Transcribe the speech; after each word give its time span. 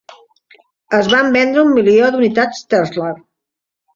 Es 0.99 1.09
van 1.11 1.29
vendre 1.35 1.65
un 1.65 1.69
milió 1.75 2.09
d"unitats 2.15 2.63
Telstar. 2.75 3.13